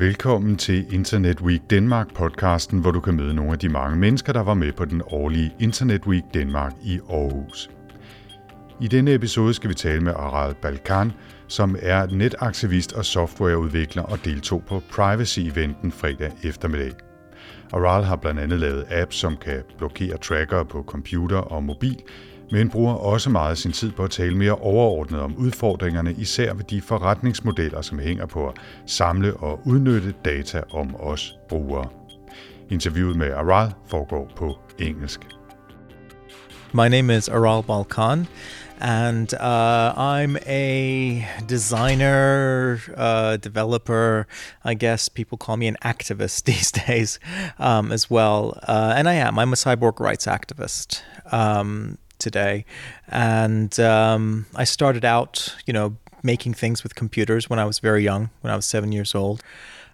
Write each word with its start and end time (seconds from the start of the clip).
Velkommen 0.00 0.56
til 0.56 0.94
Internet 0.94 1.40
Week 1.40 1.70
Danmark 1.70 2.14
podcasten, 2.14 2.78
hvor 2.78 2.90
du 2.90 3.00
kan 3.00 3.14
møde 3.14 3.34
nogle 3.34 3.52
af 3.52 3.58
de 3.58 3.68
mange 3.68 3.98
mennesker, 3.98 4.32
der 4.32 4.40
var 4.40 4.54
med 4.54 4.72
på 4.72 4.84
den 4.84 5.02
årlige 5.06 5.54
Internet 5.58 6.06
Week 6.06 6.24
Danmark 6.34 6.72
i 6.82 7.00
Aarhus. 7.10 7.70
I 8.80 8.88
denne 8.88 9.14
episode 9.14 9.54
skal 9.54 9.70
vi 9.70 9.74
tale 9.74 10.00
med 10.00 10.12
Aral 10.12 10.54
Balkan, 10.62 11.12
som 11.48 11.76
er 11.82 12.06
netaktivist 12.06 12.92
og 12.92 13.04
softwareudvikler 13.04 14.02
og 14.02 14.24
deltog 14.24 14.62
på 14.68 14.82
Privacy-eventen 14.90 15.92
fredag 15.92 16.32
eftermiddag. 16.44 16.92
Aral 17.72 18.04
har 18.04 18.16
blandt 18.16 18.40
andet 18.40 18.60
lavet 18.60 18.84
apps, 18.90 19.16
som 19.16 19.36
kan 19.36 19.62
blokere 19.78 20.16
trackere 20.16 20.64
på 20.64 20.84
computer 20.86 21.38
og 21.38 21.62
mobil, 21.62 21.96
men 22.50 22.70
bruger 22.70 22.94
også 22.94 23.30
meget 23.30 23.58
sin 23.58 23.72
tid 23.72 23.92
på 23.92 24.04
at 24.04 24.10
tale 24.10 24.36
mere 24.36 24.54
overordnet 24.54 25.20
om 25.20 25.36
udfordringerne, 25.36 26.12
især 26.12 26.54
ved 26.54 26.64
de 26.64 26.82
forretningsmodeller, 26.82 27.82
som 27.82 27.98
hænger 27.98 28.26
på 28.26 28.48
at 28.48 28.54
samle 28.86 29.36
og 29.36 29.60
udnytte 29.66 30.14
data 30.24 30.62
om 30.72 30.96
os 31.00 31.34
brugere. 31.48 31.88
Interviewet 32.70 33.16
med 33.16 33.32
Aral 33.32 33.72
foregår 33.86 34.32
på 34.36 34.58
engelsk. 34.78 35.20
My 36.72 36.88
name 36.88 37.10
is 37.10 37.28
Aral 37.28 37.62
Balkan, 37.62 38.28
and 38.80 39.34
uh, 39.34 39.92
I'm 39.96 40.36
a 40.46 41.26
designer, 41.48 42.78
uh, 42.96 43.36
developer. 43.36 44.26
I 44.64 44.74
guess 44.74 45.08
people 45.08 45.36
call 45.36 45.56
me 45.56 45.66
an 45.66 45.76
activist 45.82 46.44
these 46.52 46.70
days 46.70 47.18
um, 47.58 47.90
as 47.90 48.08
well. 48.08 48.58
Uh, 48.68 48.94
and 48.96 49.08
I 49.08 49.14
am. 49.14 49.38
I'm 49.38 49.52
a 49.52 49.56
cyborg 49.56 49.98
rights 49.98 50.26
activist. 50.28 51.02
Um, 51.32 51.98
today. 52.20 52.64
And 53.08 53.78
um, 53.80 54.46
I 54.54 54.64
started 54.64 55.04
out, 55.04 55.56
you 55.66 55.72
know, 55.72 55.96
making 56.22 56.54
things 56.54 56.82
with 56.82 56.94
computers 56.94 57.48
when 57.48 57.58
I 57.58 57.64
was 57.64 57.78
very 57.78 58.04
young, 58.04 58.30
when 58.42 58.52
I 58.52 58.56
was 58.56 58.66
seven 58.66 58.92
years 58.92 59.14
old. 59.14 59.42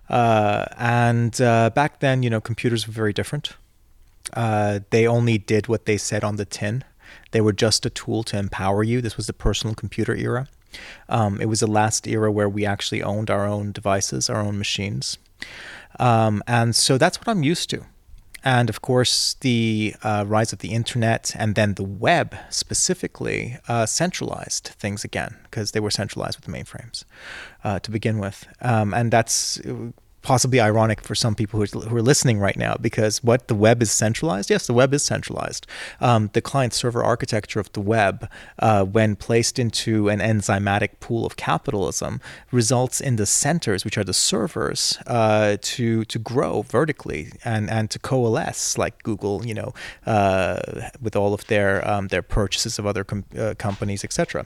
Uh, 0.09 0.67
and 0.77 1.41
uh, 1.41 1.71
back 1.71 2.01
then, 2.01 2.23
you 2.23 2.31
know, 2.31 2.41
computers 2.41 2.87
were 2.87 2.93
very 2.93 3.13
different. 3.13 3.55
Uh, 4.33 4.81
they 4.91 5.07
only 5.07 5.39
did 5.39 5.69
what 5.69 5.87
they 5.87 5.97
said 5.97 6.25
on 6.25 6.37
the 6.37 6.45
tin. 6.45 6.85
They 7.31 7.41
were 7.41 7.53
just 7.53 7.87
a 7.87 7.91
tool 7.91 8.23
to 8.25 8.39
empower 8.39 8.83
you. 8.83 9.01
This 9.01 9.17
was 9.17 9.27
the 9.27 9.33
personal 9.33 9.75
computer 9.75 10.15
era. 10.15 10.49
Um, 11.09 11.41
it 11.41 11.47
was 11.47 11.61
the 11.61 11.67
last 11.67 12.07
era 12.07 12.31
where 12.31 12.49
we 12.49 12.67
actually 12.67 13.03
owned 13.03 13.31
our 13.31 13.47
own 13.47 13.73
devices, 13.73 14.29
our 14.29 14.41
own 14.41 14.59
machines. 14.59 15.19
Um, 15.99 16.43
and 16.47 16.75
so 16.75 16.99
that's 16.99 17.19
what 17.19 17.29
I'm 17.29 17.43
used 17.43 17.71
to 17.71 17.85
and 18.47 18.71
of 18.71 18.81
course 18.81 19.35
the 19.41 19.93
uh, 20.05 20.25
rise 20.27 20.53
of 20.53 20.61
the 20.61 20.69
internet 20.69 21.35
and 21.37 21.57
then 21.57 21.75
the 21.75 21.83
web 21.83 22.37
specifically 22.49 23.59
uh, 23.67 23.85
centralized 23.85 24.69
things 24.79 25.03
again 25.03 25.37
because 25.43 25.73
they 25.73 25.81
were 25.81 25.91
centralized 25.91 26.39
with 26.39 26.45
the 26.47 26.53
mainframes 26.53 27.05
uh, 27.65 27.81
to 27.81 27.91
begin 27.91 28.19
with. 28.19 28.47
Um, 28.61 28.95
and 28.95 29.11
that's 29.11 29.61
possibly 30.27 30.59
ironic 30.59 31.01
for 31.03 31.15
some 31.15 31.37
people 31.37 31.61
who 31.61 31.63
are, 31.63 31.89
who 31.89 31.97
are 31.97 32.03
listening 32.03 32.41
right 32.41 32.57
now 32.57 32.75
because 32.81 33.23
what 33.23 33.47
the 33.47 33.55
web 33.55 33.81
is 33.81 33.93
centralized. 33.93 34.51
Yes, 34.51 34.67
the 34.67 34.75
web 34.75 34.93
is 34.93 35.05
centralized. 35.05 35.69
Um, 36.01 36.31
the 36.33 36.41
client 36.41 36.75
server 36.75 37.05
architecture 37.05 37.61
of 37.61 37.71
the 37.75 37.81
web, 37.81 38.29
uh, 38.59 38.85
when 38.85 39.15
placed 39.15 39.57
into 39.57 40.09
an 40.09 40.19
enzymatic 40.19 40.99
pool 40.99 41.25
of 41.25 41.37
capitalism, 41.37 42.21
results 42.51 43.01
in 43.01 43.15
the 43.15 43.25
centers, 43.25 43.85
which 43.85 43.97
are 43.97 44.03
the 44.03 44.13
servers, 44.13 44.99
uh, 45.07 45.59
to 45.61 46.05
to 46.07 46.19
grow 46.19 46.63
vertically 46.63 47.31
and 47.45 47.71
and 47.71 47.89
to 47.93 48.01
coalesce, 48.01 48.77
like 48.77 49.01
Google, 49.05 49.47
you 49.47 49.55
know, 49.55 49.73
uh, 50.07 50.91
with 51.01 51.15
all 51.15 51.35
of 51.35 51.47
their 51.47 51.89
um, 51.89 52.09
their 52.09 52.23
purchases 52.23 52.81
of 52.81 52.85
other 52.85 53.05
com- 53.05 53.27
uh, 53.39 53.55
companies, 53.59 54.03
etc. 54.03 54.45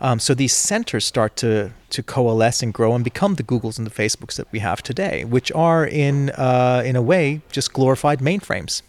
Um, 0.00 0.20
so 0.20 0.34
these 0.34 0.54
centers 0.54 1.04
start 1.04 1.34
to 1.36 1.72
to 1.90 2.02
coalesce 2.02 2.62
and 2.62 2.72
grow 2.72 2.94
and 2.94 3.04
become 3.04 3.34
the 3.34 3.42
Googles 3.42 3.78
and 3.78 3.86
the 3.86 3.90
Facebooks 3.90 4.36
that 4.36 4.50
we 4.52 4.58
have 4.58 4.82
today, 4.82 5.24
which 5.24 5.52
are 5.52 5.86
in 5.86 6.30
uh, 6.30 6.82
in 6.84 6.96
a 6.96 7.02
way 7.02 7.40
just 7.52 7.72
glorified 7.72 8.20
mainframes. 8.20 8.82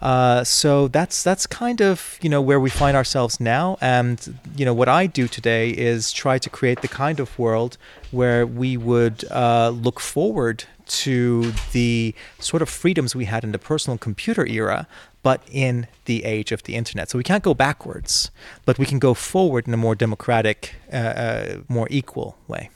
Uh, 0.00 0.44
so 0.44 0.88
that's 0.88 1.22
that's 1.22 1.46
kind 1.46 1.80
of 1.80 2.18
you 2.20 2.28
know 2.28 2.42
where 2.42 2.60
we 2.60 2.68
find 2.68 2.96
ourselves 2.96 3.40
now, 3.40 3.78
and 3.80 4.38
you 4.56 4.64
know 4.64 4.74
what 4.74 4.88
I 4.88 5.06
do 5.06 5.26
today 5.26 5.70
is 5.70 6.12
try 6.12 6.38
to 6.38 6.50
create 6.50 6.82
the 6.82 6.88
kind 6.88 7.18
of 7.18 7.38
world 7.38 7.78
where 8.10 8.46
we 8.46 8.76
would 8.76 9.24
uh, 9.30 9.70
look 9.70 10.00
forward 10.00 10.64
to 10.86 11.52
the 11.72 12.14
sort 12.38 12.62
of 12.62 12.68
freedoms 12.68 13.16
we 13.16 13.24
had 13.24 13.42
in 13.42 13.52
the 13.52 13.58
personal 13.58 13.98
computer 13.98 14.46
era, 14.46 14.86
but 15.22 15.40
in 15.50 15.86
the 16.04 16.24
age 16.24 16.52
of 16.52 16.62
the 16.64 16.74
internet. 16.74 17.10
So 17.10 17.18
we 17.18 17.24
can't 17.24 17.42
go 17.42 17.54
backwards, 17.54 18.30
but 18.64 18.78
we 18.78 18.86
can 18.86 18.98
go 18.98 19.14
forward 19.14 19.66
in 19.66 19.74
a 19.74 19.76
more 19.76 19.94
democratic, 19.94 20.74
uh, 20.92 20.96
uh, 20.96 21.56
more 21.68 21.88
equal 21.90 22.36
way. 22.46 22.70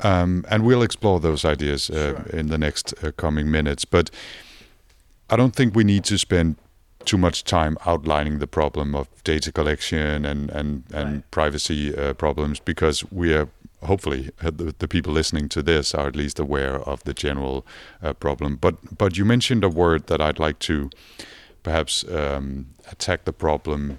Um, 0.00 0.44
and 0.50 0.64
we'll 0.64 0.82
explore 0.82 1.20
those 1.20 1.44
ideas 1.44 1.88
uh, 1.88 1.94
sure. 1.94 2.38
in 2.38 2.48
the 2.48 2.58
next 2.58 2.92
uh, 3.04 3.12
coming 3.12 3.50
minutes. 3.50 3.84
But 3.84 4.10
I 5.32 5.36
don't 5.36 5.56
think 5.56 5.74
we 5.74 5.82
need 5.84 6.04
to 6.04 6.18
spend 6.18 6.56
too 7.06 7.16
much 7.16 7.42
time 7.42 7.78
outlining 7.86 8.38
the 8.38 8.46
problem 8.46 8.94
of 8.94 9.08
data 9.24 9.50
collection 9.50 10.24
and 10.26 10.50
and 10.50 10.84
and 10.92 11.12
right. 11.14 11.30
privacy 11.30 11.96
uh, 11.96 12.12
problems 12.14 12.60
because 12.60 13.04
we 13.10 13.34
are 13.34 13.48
hopefully 13.82 14.30
uh, 14.44 14.50
the, 14.50 14.74
the, 14.78 14.86
people 14.86 15.12
listening 15.12 15.48
to 15.48 15.62
this 15.62 15.94
are 15.94 16.06
at 16.06 16.14
least 16.14 16.38
aware 16.38 16.76
of 16.88 17.02
the 17.02 17.14
general 17.14 17.66
uh, 18.02 18.12
problem. 18.12 18.56
But 18.56 18.74
but 18.98 19.16
you 19.16 19.24
mentioned 19.24 19.64
a 19.64 19.68
word 19.68 20.06
that 20.06 20.20
I'd 20.20 20.38
like 20.38 20.58
to 20.60 20.90
perhaps 21.62 22.04
um, 22.08 22.66
attack 22.90 23.24
the 23.24 23.32
problem 23.32 23.98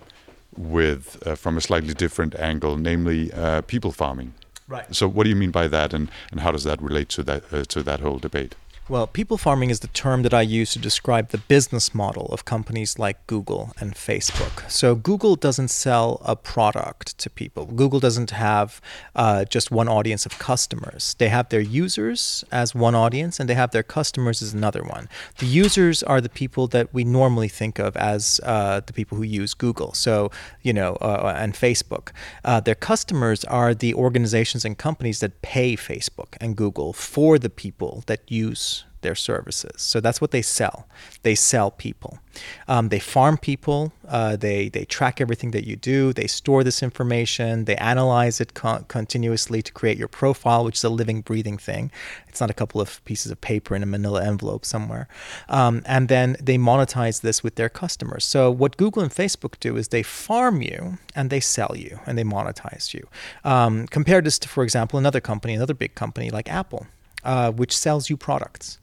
with 0.56 1.18
uh, 1.28 1.36
from 1.36 1.58
a 1.58 1.62
slightly 1.62 1.94
different 1.94 2.36
angle, 2.36 2.78
namely 2.78 3.34
uh, 3.34 3.62
people 3.62 3.92
farming. 3.92 4.34
Right. 4.68 4.96
So, 4.96 5.08
what 5.08 5.24
do 5.24 5.30
you 5.30 5.36
mean 5.36 5.52
by 5.52 5.68
that, 5.68 5.94
and, 5.94 6.10
and 6.32 6.40
how 6.40 6.52
does 6.52 6.64
that 6.64 6.82
relate 6.82 7.10
to 7.10 7.24
that 7.24 7.44
uh, 7.52 7.64
to 7.66 7.84
that 7.84 8.00
whole 8.00 8.20
debate? 8.20 8.56
Well, 8.90 9.08
people 9.08 9.38
farming 9.38 9.70
is 9.70 9.80
the 9.80 9.88
term 9.88 10.24
that 10.24 10.34
I 10.34 10.42
use 10.42 10.74
to 10.74 10.80
describe 10.80 11.30
the 11.30 11.38
business 11.38 11.96
model 11.96 12.26
of 12.34 12.44
companies 12.44 13.00
like 13.00 13.26
Google 13.28 13.72
and 13.80 13.96
Facebook. 13.96 14.70
So, 14.70 14.94
Google 14.94 15.38
doesn't 15.38 15.70
sell 15.70 16.22
a 16.26 16.36
product 16.36 17.18
to 17.20 17.30
people. 17.30 17.66
Google 17.66 18.02
doesn't 18.02 18.32
have 18.32 18.82
uh, 19.16 19.46
just 19.46 19.72
one 19.72 19.88
audience 19.88 20.26
of 20.26 20.38
customers. 20.38 21.16
They 21.18 21.30
have 21.30 21.48
their 21.48 21.62
users 21.62 22.44
as 22.52 22.76
one 22.76 22.94
audience, 22.94 23.40
and 23.40 23.50
they 23.50 23.54
have 23.54 23.72
their 23.72 23.84
customers 23.84 24.42
as 24.42 24.54
another 24.54 24.84
one. 24.84 25.08
The 25.38 25.46
users 25.46 26.04
are 26.04 26.20
the 26.20 26.28
people 26.28 26.68
that 26.68 26.94
we 26.94 27.06
normally 27.06 27.48
think 27.48 27.80
of 27.80 27.96
as 27.96 28.42
uh, 28.44 28.82
the 28.86 28.92
people 28.92 29.18
who 29.18 29.24
use 29.24 29.54
Google. 29.54 29.94
So, 29.94 30.30
you 30.62 30.74
know, 30.74 30.96
uh, 30.96 31.34
and 31.38 31.54
Facebook. 31.54 32.10
Uh, 32.44 32.60
their 32.60 32.76
customers 32.76 33.46
are 33.46 33.74
the 33.74 33.94
organizations 33.94 34.66
and 34.66 34.78
companies 34.78 35.22
that 35.22 35.42
pay 35.42 35.78
Facebook 35.78 36.36
and 36.42 36.58
Google 36.58 36.92
for 36.92 37.40
the 37.40 37.50
people 37.50 38.04
that 38.08 38.30
use 38.30 38.73
their 39.04 39.16
services. 39.16 39.82
So 39.82 40.00
that's 40.00 40.20
what 40.20 40.32
they 40.32 40.42
sell. 40.42 40.88
They 41.22 41.36
sell 41.36 41.70
people. 41.72 42.20
Um, 42.68 42.90
they 42.90 43.00
farm 43.00 43.38
people. 43.38 43.94
Uh, 44.08 44.36
they 44.36 44.70
they 44.70 44.86
track 44.86 45.22
everything 45.22 45.52
that 45.52 45.68
you 45.68 45.76
do. 45.76 46.14
They 46.14 46.26
store 46.26 46.64
this 46.64 46.82
information. 46.82 47.66
They 47.66 47.76
analyze 47.76 48.42
it 48.42 48.56
con- 48.56 48.86
continuously 48.88 49.62
to 49.62 49.72
create 49.72 49.98
your 49.98 50.08
profile, 50.08 50.66
which 50.66 50.78
is 50.78 50.84
a 50.84 50.90
living, 50.90 51.22
breathing 51.22 51.60
thing. 51.60 51.92
It's 52.28 52.42
not 52.42 52.50
a 52.50 52.54
couple 52.54 52.82
of 52.82 53.04
pieces 53.06 53.32
of 53.32 53.40
paper 53.42 53.76
in 53.76 53.84
a 53.84 53.86
Manila 53.86 54.26
envelope 54.26 54.66
somewhere. 54.66 55.08
Um, 55.48 55.84
and 55.86 56.08
then 56.08 56.36
they 56.42 56.58
monetize 56.58 57.22
this 57.22 57.44
with 57.44 57.56
their 57.56 57.70
customers. 57.70 58.26
So 58.26 58.50
what 58.50 58.78
Google 58.78 59.04
and 59.04 59.12
Facebook 59.12 59.60
do 59.60 59.78
is 59.78 59.90
they 59.90 60.04
farm 60.04 60.64
you 60.64 60.98
and 61.16 61.30
they 61.30 61.40
sell 61.40 61.76
you 61.78 62.00
and 62.08 62.18
they 62.18 62.24
monetize 62.24 62.94
you. 62.96 63.08
Um, 63.44 63.86
compare 63.88 64.22
this 64.22 64.40
to, 64.40 64.50
for 64.50 64.64
example, 64.64 64.98
another 64.98 65.22
company, 65.22 65.54
another 65.54 65.76
big 65.76 65.94
company 65.94 66.32
like 66.32 66.50
Apple 66.50 66.88
uh, 67.24 67.52
which 67.52 67.76
sells 67.76 68.10
you 68.10 68.18
products. 68.18 68.78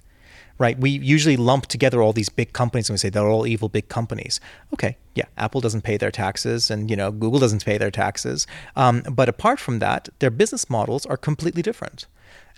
Right? 0.60 0.78
We 0.78 0.90
usually 0.90 1.38
lump 1.38 1.66
together 1.66 2.02
all 2.02 2.12
these 2.12 2.28
big 2.28 2.52
companies 2.52 2.90
and 2.90 2.94
we 2.94 2.98
say 2.98 3.08
they're 3.08 3.26
all 3.26 3.46
evil 3.46 3.70
big 3.70 3.88
companies. 3.88 4.40
Okay, 4.74 4.98
yeah, 5.14 5.24
Apple 5.38 5.62
doesn't 5.62 5.82
pay 5.82 5.96
their 5.96 6.10
taxes, 6.10 6.70
and 6.70 6.90
you 6.90 6.96
know 6.96 7.10
Google 7.10 7.40
doesn't 7.40 7.64
pay 7.64 7.78
their 7.78 7.90
taxes. 7.90 8.46
Um, 8.76 9.02
but 9.10 9.28
apart 9.28 9.58
from 9.58 9.78
that, 9.78 10.10
their 10.18 10.30
business 10.30 10.68
models 10.68 11.06
are 11.06 11.16
completely 11.16 11.62
different. 11.62 12.06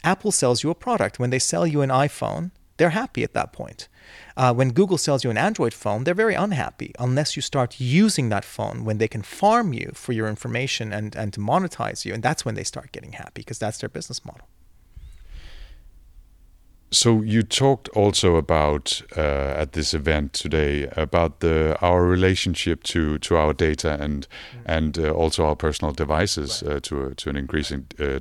Apple 0.05 0.32
sells 0.32 0.65
you 0.65 0.71
a 0.71 0.75
product. 0.75 1.21
When 1.21 1.31
they 1.31 1.38
sell 1.38 1.65
you 1.65 1.81
an 1.81 1.91
iPhone, 1.91 2.50
they're 2.77 2.91
happy 2.91 3.23
at 3.23 3.35
that 3.35 3.53
point. 3.53 3.88
Uh, 4.37 4.53
when 4.53 4.73
Google 4.73 4.99
sells 4.99 5.23
you 5.23 5.31
an 5.31 5.38
Android 5.38 5.73
phone, 5.73 6.05
they're 6.05 6.15
very 6.15 6.35
unhappy 6.35 6.93
unless 6.99 7.37
you 7.37 7.43
start 7.43 7.79
using 7.79 8.29
that 8.31 8.44
phone 8.44 8.85
when 8.85 8.99
they 8.99 9.09
can 9.09 9.23
farm 9.23 9.73
you 9.73 9.93
for 9.94 10.12
your 10.12 10.29
information 10.29 10.93
and, 10.93 11.15
and 11.15 11.32
to 11.35 11.41
monetize 11.41 12.05
you. 12.05 12.12
And 12.12 12.23
that's 12.23 12.44
when 12.44 12.56
they 12.56 12.65
start 12.65 12.91
getting 12.91 13.12
happy 13.12 13.43
because 13.43 13.61
that's 13.61 13.79
their 13.79 13.88
business 13.88 14.25
model. 14.25 14.49
So 16.93 17.23
you 17.23 17.43
talked 17.43 17.89
also 17.97 18.37
about 18.37 19.00
uh, 19.17 19.55
at 19.56 19.73
this 19.73 19.94
event 19.94 20.35
today 20.35 20.91
about 20.94 21.41
the 21.41 21.75
our 21.81 22.05
relationship 22.05 22.83
to, 22.85 23.19
to 23.19 23.37
our 23.37 23.55
data 23.55 23.97
and 23.99 24.29
mm. 24.29 24.61
and 24.67 24.99
uh, 24.99 25.11
also 25.11 25.47
our 25.47 25.56
personal 25.56 25.94
devices 25.94 26.62
right. 26.62 26.77
uh, 26.77 26.81
to 26.81 27.06
a, 27.06 27.15
to 27.15 27.31
an 27.31 27.37
increasing 27.37 27.87
uh, 27.99 28.19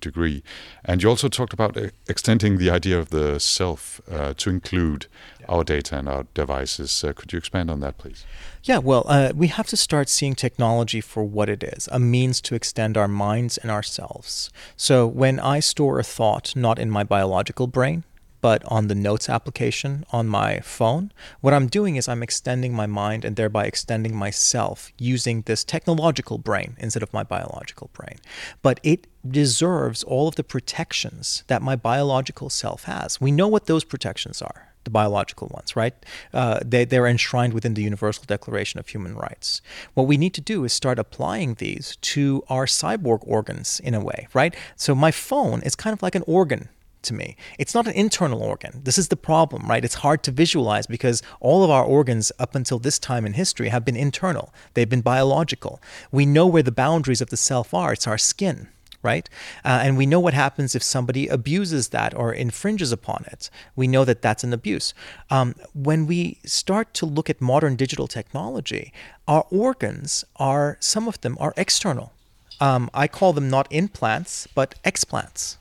degree, 0.00 0.42
and 0.82 1.02
you 1.02 1.10
also 1.10 1.28
talked 1.28 1.52
about 1.52 1.76
uh, 1.76 1.88
extending 2.08 2.56
the 2.56 2.70
idea 2.70 2.98
of 2.98 3.10
the 3.10 3.38
self 3.38 4.00
uh, 4.10 4.32
to 4.34 4.48
include. 4.48 5.06
Our 5.50 5.64
data 5.64 5.98
and 5.98 6.08
our 6.08 6.26
devices. 6.32 7.02
Uh, 7.02 7.12
could 7.12 7.32
you 7.32 7.36
expand 7.38 7.70
on 7.70 7.80
that, 7.80 7.98
please? 7.98 8.24
Yeah, 8.62 8.78
well, 8.78 9.04
uh, 9.08 9.32
we 9.34 9.48
have 9.48 9.66
to 9.68 9.76
start 9.76 10.08
seeing 10.08 10.34
technology 10.34 11.00
for 11.00 11.24
what 11.24 11.48
it 11.48 11.62
is 11.62 11.88
a 11.90 11.98
means 11.98 12.40
to 12.42 12.54
extend 12.54 12.96
our 12.96 13.08
minds 13.08 13.58
and 13.58 13.70
ourselves. 13.70 14.50
So 14.76 15.06
when 15.06 15.40
I 15.40 15.60
store 15.60 15.98
a 15.98 16.04
thought 16.04 16.54
not 16.54 16.78
in 16.78 16.90
my 16.90 17.02
biological 17.02 17.66
brain, 17.66 18.04
but 18.40 18.64
on 18.64 18.86
the 18.86 18.94
notes 18.94 19.28
application 19.28 20.06
on 20.12 20.26
my 20.26 20.60
phone, 20.60 21.12
what 21.40 21.52
I'm 21.52 21.66
doing 21.66 21.96
is 21.96 22.08
I'm 22.08 22.22
extending 22.22 22.72
my 22.72 22.86
mind 22.86 23.24
and 23.24 23.36
thereby 23.36 23.66
extending 23.66 24.16
myself 24.16 24.92
using 24.98 25.42
this 25.42 25.64
technological 25.64 26.38
brain 26.38 26.76
instead 26.78 27.02
of 27.02 27.12
my 27.12 27.22
biological 27.22 27.90
brain. 27.92 28.16
But 28.62 28.80
it 28.82 29.08
deserves 29.28 30.02
all 30.04 30.28
of 30.28 30.36
the 30.36 30.44
protections 30.44 31.44
that 31.48 31.60
my 31.60 31.76
biological 31.76 32.48
self 32.48 32.84
has. 32.84 33.20
We 33.20 33.30
know 33.30 33.48
what 33.48 33.66
those 33.66 33.84
protections 33.84 34.40
are 34.40 34.69
the 34.84 34.90
biological 34.90 35.48
ones, 35.48 35.76
right? 35.76 35.94
Uh, 36.32 36.60
they, 36.64 36.84
they're 36.84 37.06
enshrined 37.06 37.52
within 37.52 37.74
the 37.74 37.82
Universal 37.82 38.24
Declaration 38.26 38.80
of 38.80 38.88
Human 38.88 39.14
Rights. 39.14 39.60
What 39.94 40.06
we 40.06 40.16
need 40.16 40.34
to 40.34 40.40
do 40.40 40.64
is 40.64 40.72
start 40.72 40.98
applying 40.98 41.54
these 41.54 41.96
to 42.02 42.42
our 42.48 42.66
cyborg 42.66 43.20
organs 43.26 43.80
in 43.80 43.94
a 43.94 44.00
way, 44.00 44.28
right? 44.34 44.54
So 44.76 44.94
my 44.94 45.10
phone 45.10 45.62
is 45.62 45.74
kind 45.76 45.92
of 45.92 46.02
like 46.02 46.14
an 46.14 46.24
organ 46.26 46.68
to 47.02 47.14
me. 47.14 47.36
It's 47.58 47.74
not 47.74 47.86
an 47.86 47.94
internal 47.94 48.42
organ. 48.42 48.82
This 48.84 48.98
is 48.98 49.08
the 49.08 49.16
problem, 49.16 49.68
right? 49.68 49.84
It's 49.84 49.96
hard 49.96 50.22
to 50.24 50.30
visualize 50.30 50.86
because 50.86 51.22
all 51.40 51.64
of 51.64 51.70
our 51.70 51.84
organs 51.84 52.30
up 52.38 52.54
until 52.54 52.78
this 52.78 52.98
time 52.98 53.24
in 53.24 53.34
history 53.34 53.68
have 53.68 53.84
been 53.84 53.96
internal, 53.96 54.52
they've 54.74 54.88
been 54.88 55.00
biological. 55.00 55.80
We 56.12 56.26
know 56.26 56.46
where 56.46 56.62
the 56.62 56.72
boundaries 56.72 57.20
of 57.20 57.30
the 57.30 57.36
self 57.36 57.72
are, 57.74 57.92
it's 57.92 58.06
our 58.06 58.18
skin. 58.18 58.68
Right? 59.02 59.28
Uh, 59.64 59.80
and 59.82 59.96
we 59.96 60.04
know 60.04 60.20
what 60.20 60.34
happens 60.34 60.74
if 60.74 60.82
somebody 60.82 61.26
abuses 61.26 61.88
that 61.88 62.14
or 62.14 62.34
infringes 62.34 62.92
upon 62.92 63.24
it. 63.32 63.48
We 63.74 63.86
know 63.86 64.04
that 64.04 64.20
that's 64.20 64.44
an 64.44 64.52
abuse. 64.52 64.92
Um, 65.30 65.54
when 65.72 66.06
we 66.06 66.36
start 66.44 66.92
to 66.94 67.06
look 67.06 67.30
at 67.30 67.40
modern 67.40 67.76
digital 67.76 68.06
technology, 68.06 68.92
our 69.26 69.46
organs 69.50 70.24
are, 70.36 70.76
some 70.80 71.08
of 71.08 71.18
them 71.22 71.38
are 71.40 71.54
external. 71.56 72.12
Um, 72.60 72.90
I 72.92 73.08
call 73.08 73.32
them 73.32 73.48
not 73.48 73.68
implants, 73.70 74.46
but 74.54 74.74
explants 74.84 75.56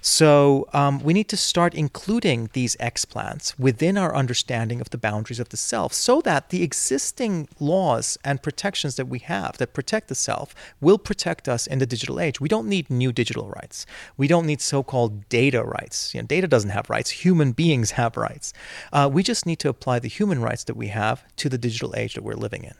so 0.00 0.68
um, 0.72 1.00
we 1.00 1.12
need 1.12 1.28
to 1.28 1.36
start 1.36 1.74
including 1.74 2.50
these 2.52 2.76
explants 2.76 3.58
within 3.58 3.96
our 3.98 4.14
understanding 4.14 4.80
of 4.80 4.90
the 4.90 4.98
boundaries 4.98 5.40
of 5.40 5.50
the 5.50 5.56
self 5.56 5.92
so 5.92 6.20
that 6.22 6.50
the 6.50 6.62
existing 6.62 7.48
laws 7.58 8.18
and 8.24 8.42
protections 8.42 8.96
that 8.96 9.06
we 9.06 9.18
have 9.18 9.58
that 9.58 9.74
protect 9.74 10.08
the 10.08 10.14
self 10.14 10.54
will 10.80 10.98
protect 10.98 11.48
us 11.48 11.66
in 11.66 11.78
the 11.78 11.86
digital 11.86 12.20
age. 12.20 12.40
We 12.40 12.48
don't 12.48 12.68
need 12.68 12.90
new 12.90 13.12
digital 13.12 13.48
rights. 13.48 13.86
We 14.16 14.26
don't 14.26 14.46
need 14.46 14.60
so 14.60 14.82
called 14.82 15.28
data 15.28 15.62
rights. 15.62 16.14
You 16.14 16.22
know, 16.22 16.26
data 16.26 16.48
doesn't 16.48 16.70
have 16.70 16.90
rights, 16.90 17.10
human 17.10 17.52
beings 17.52 17.92
have 17.92 18.16
rights. 18.16 18.52
Uh, 18.92 19.08
we 19.12 19.22
just 19.22 19.46
need 19.46 19.58
to 19.60 19.68
apply 19.68 19.98
the 19.98 20.08
human 20.08 20.40
rights 20.40 20.64
that 20.64 20.76
we 20.76 20.88
have 20.88 21.24
to 21.36 21.48
the 21.48 21.58
digital 21.58 21.94
age 21.96 22.14
that 22.14 22.22
we're 22.22 22.34
living 22.34 22.64
in. 22.64 22.74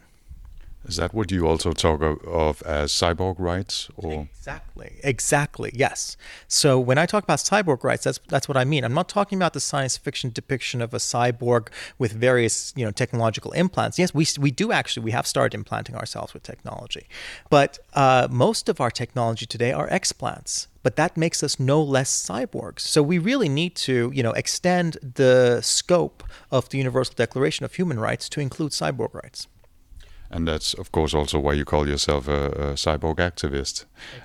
Is 0.87 0.97
that 0.97 1.13
what 1.13 1.31
you 1.31 1.47
also 1.47 1.73
talk 1.73 2.01
of 2.01 2.63
as 2.63 2.91
cyborg 2.91 3.37
rights? 3.39 3.89
Or 3.97 4.29
exactly, 4.33 4.99
exactly, 5.05 5.71
yes. 5.75 6.17
So 6.49 6.81
when 6.81 6.97
I 6.97 7.05
talk 7.05 7.23
about 7.23 7.39
cyborg 7.39 7.85
rights, 7.85 8.05
that's 8.05 8.19
that's 8.29 8.49
what 8.49 8.57
I 8.57 8.65
mean. 8.65 8.83
I'm 8.85 8.95
not 8.95 9.09
talking 9.09 9.37
about 9.37 9.53
the 9.53 9.61
science 9.61 9.99
fiction 9.99 10.31
depiction 10.31 10.81
of 10.81 10.95
a 10.95 10.97
cyborg 10.99 11.69
with 11.99 12.13
various 12.13 12.73
you 12.77 12.85
know 12.85 12.91
technological 12.91 13.53
implants. 13.53 13.99
Yes, 13.99 14.15
we 14.15 14.27
we 14.39 14.51
do 14.51 14.73
actually 14.73 15.05
we 15.05 15.11
have 15.11 15.27
started 15.27 15.55
implanting 15.55 15.97
ourselves 15.97 16.33
with 16.33 16.43
technology, 16.43 17.07
but 17.51 17.79
uh, 17.93 18.27
most 18.31 18.69
of 18.69 18.81
our 18.81 18.91
technology 18.91 19.47
today 19.47 19.73
are 19.73 19.89
explants 19.89 20.67
but 20.83 20.97
that 20.97 21.15
makes 21.15 21.43
us 21.43 21.61
no 21.61 21.83
less 21.83 22.11
cyborgs. 22.11 22.81
So 22.81 23.03
we 23.03 23.19
really 23.19 23.51
need 23.51 23.77
to, 23.77 24.11
you 24.15 24.23
know, 24.23 24.33
extend 24.33 24.97
the 25.03 25.61
scope 25.61 26.25
of 26.51 26.71
the 26.71 26.79
Universal 26.79 27.17
Declaration 27.17 27.65
of 27.65 27.75
Human 27.75 28.01
Rights 28.01 28.31
to 28.31 28.41
include 28.41 28.73
cyborg 28.73 29.13
rights. 29.13 29.47
And 30.31 30.47
that's, 30.47 30.75
of 30.75 30.93
course, 30.93 31.13
also 31.13 31.39
why 31.39 31.55
you 31.55 31.65
call 31.65 31.89
yourself 31.89 32.29
a, 32.29 32.47
a 32.47 32.67
cyborg 32.75 33.17
activist. 33.17 33.85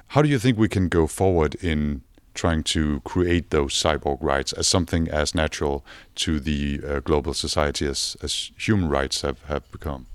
How 0.09 0.21
do 0.21 0.29
you 0.29 0.37
think 0.37 0.57
we 0.57 0.69
can 0.69 0.87
go 0.87 1.07
forward 1.07 1.55
in 1.55 2.01
trying 2.35 2.63
to 2.63 2.99
create 3.01 3.49
those 3.49 3.73
cyborg 3.73 4.17
rights 4.21 4.53
as 4.53 4.67
something 4.67 5.07
as 5.07 5.33
natural 5.33 5.83
to 6.15 6.39
the 6.39 6.81
uh, 6.85 6.99
global 6.99 7.33
society 7.33 7.87
as, 7.87 8.17
as 8.21 8.51
human 8.57 8.89
rights 8.89 9.21
have, 9.21 9.41
have 9.45 9.71
become? 9.71 10.05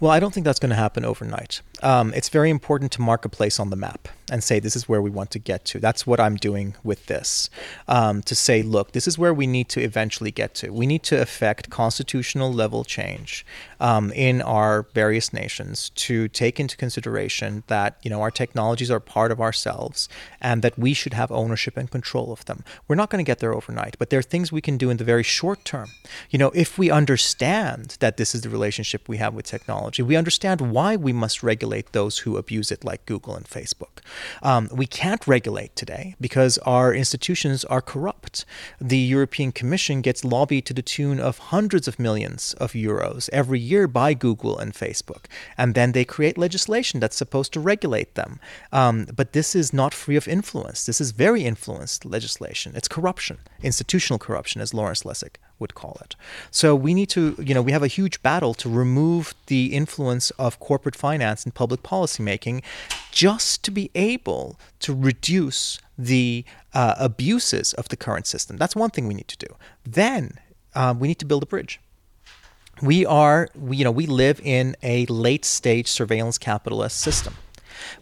Well, 0.00 0.10
I 0.10 0.18
don't 0.18 0.32
think 0.32 0.44
that's 0.44 0.58
going 0.58 0.70
to 0.70 0.76
happen 0.76 1.04
overnight. 1.04 1.60
Um, 1.82 2.12
it's 2.14 2.28
very 2.28 2.50
important 2.50 2.90
to 2.92 3.02
mark 3.02 3.24
a 3.24 3.28
place 3.28 3.60
on 3.60 3.70
the 3.70 3.76
map 3.76 4.08
and 4.30 4.42
say 4.42 4.60
this 4.60 4.76
is 4.76 4.88
where 4.88 5.02
we 5.02 5.10
want 5.10 5.30
to 5.32 5.38
get 5.38 5.64
to. 5.66 5.78
That's 5.78 6.06
what 6.06 6.20
I'm 6.20 6.36
doing 6.36 6.74
with 6.82 7.06
this. 7.06 7.50
Um, 7.86 8.22
to 8.22 8.34
say, 8.34 8.62
look, 8.62 8.92
this 8.92 9.06
is 9.06 9.18
where 9.18 9.34
we 9.34 9.46
need 9.46 9.68
to 9.70 9.80
eventually 9.80 10.30
get 10.30 10.54
to. 10.56 10.70
We 10.70 10.86
need 10.86 11.02
to 11.04 11.20
effect 11.20 11.70
constitutional 11.70 12.52
level 12.52 12.84
change 12.84 13.44
um, 13.80 14.12
in 14.12 14.42
our 14.42 14.82
various 14.94 15.32
nations 15.32 15.90
to 15.90 16.28
take 16.28 16.58
into 16.60 16.76
consideration 16.76 17.62
that 17.66 17.98
you 18.02 18.10
know 18.10 18.20
our 18.20 18.30
technologies 18.30 18.90
are 18.90 19.00
part 19.00 19.30
of 19.32 19.40
ourselves 19.40 20.08
and 20.40 20.62
that 20.62 20.78
we 20.78 20.94
should 20.94 21.14
have 21.14 21.30
ownership 21.30 21.76
and 21.76 21.90
control 21.90 22.32
of 22.32 22.44
them. 22.46 22.64
We're 22.86 22.96
not 22.96 23.10
going 23.10 23.24
to 23.24 23.28
get 23.28 23.38
there 23.38 23.54
overnight, 23.54 23.96
but 23.98 24.10
there 24.10 24.18
are 24.18 24.22
things 24.22 24.52
we 24.52 24.60
can 24.60 24.76
do 24.76 24.90
in 24.90 24.96
the 24.96 25.04
very 25.04 25.22
short 25.22 25.64
term. 25.64 25.88
You 26.30 26.38
know, 26.38 26.50
if 26.54 26.78
we 26.78 26.90
understand 26.90 27.96
that 28.00 28.16
this 28.16 28.34
is 28.34 28.42
the 28.42 28.48
relationship 28.48 29.08
we 29.08 29.18
have 29.18 29.34
with 29.34 29.46
technology, 29.46 30.02
we 30.02 30.16
understand 30.16 30.60
why 30.60 30.96
we 30.96 31.12
must 31.12 31.42
regulate 31.42 31.92
those 31.92 32.18
who 32.18 32.36
abuse 32.36 32.70
it, 32.70 32.84
like 32.84 33.06
Google 33.06 33.36
and 33.36 33.46
Facebook. 33.46 34.02
Um, 34.42 34.68
we 34.72 34.86
can't 34.86 35.26
regulate 35.26 35.74
today 35.76 36.14
because 36.20 36.58
our 36.58 36.94
institutions 36.94 37.64
are 37.66 37.80
corrupt. 37.80 38.44
The 38.80 38.98
European 38.98 39.52
Commission 39.52 40.00
gets 40.02 40.24
lobbied 40.24 40.66
to 40.66 40.74
the 40.74 40.82
tune 40.82 41.20
of 41.20 41.38
hundreds 41.38 41.88
of 41.88 41.98
millions 41.98 42.54
of 42.54 42.72
euros 42.72 43.28
every 43.32 43.60
year 43.60 43.86
by 43.86 44.14
Google 44.14 44.58
and 44.58 44.72
Facebook. 44.74 45.24
And 45.56 45.74
then 45.74 45.92
they 45.92 46.04
create 46.04 46.38
legislation 46.38 47.00
that's 47.00 47.16
supposed 47.16 47.52
to 47.52 47.60
regulate 47.60 48.14
them. 48.14 48.40
Um, 48.72 49.06
but 49.14 49.32
this 49.32 49.54
is 49.54 49.72
not 49.72 49.94
free 49.94 50.16
of 50.16 50.28
influence. 50.28 50.86
This 50.86 51.00
is 51.00 51.10
very 51.12 51.44
influenced 51.44 52.04
legislation. 52.04 52.72
It's 52.74 52.88
corruption, 52.88 53.38
institutional 53.62 54.18
corruption, 54.18 54.60
as 54.60 54.74
Lawrence 54.74 55.02
Lessig 55.02 55.36
would 55.58 55.74
call 55.74 55.98
it. 56.02 56.16
So 56.50 56.74
we 56.74 56.94
need 56.94 57.08
to, 57.10 57.36
you 57.38 57.54
know, 57.54 57.62
we 57.62 57.72
have 57.72 57.82
a 57.82 57.88
huge 57.88 58.22
battle 58.22 58.54
to 58.54 58.68
remove 58.68 59.34
the 59.46 59.66
influence 59.74 60.30
of 60.32 60.60
corporate 60.60 60.96
finance 60.96 61.44
in 61.44 61.52
public 61.52 61.82
policy 61.82 62.22
making 62.22 62.62
just 63.10 63.64
to 63.64 63.70
be 63.70 63.90
able 63.94 64.58
to 64.80 64.94
reduce 64.94 65.78
the 65.96 66.44
uh, 66.74 66.94
abuses 66.98 67.72
of 67.74 67.88
the 67.88 67.96
current 67.96 68.26
system. 68.26 68.56
That's 68.56 68.76
one 68.76 68.90
thing 68.90 69.08
we 69.08 69.14
need 69.14 69.28
to 69.28 69.46
do. 69.46 69.54
Then 69.84 70.38
uh, 70.74 70.94
we 70.96 71.08
need 71.08 71.18
to 71.18 71.26
build 71.26 71.42
a 71.42 71.46
bridge. 71.46 71.80
We 72.80 73.04
are, 73.04 73.48
we, 73.56 73.78
you 73.78 73.84
know, 73.84 73.90
we 73.90 74.06
live 74.06 74.40
in 74.44 74.76
a 74.82 75.06
late 75.06 75.44
stage 75.44 75.88
surveillance 75.88 76.38
capitalist 76.38 77.00
system. 77.00 77.34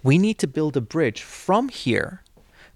We 0.03 0.19
need 0.19 0.39
to 0.41 0.47
build 0.47 0.77
a 0.77 0.83
bridge 0.83 1.23
from 1.23 1.71
here 1.71 2.23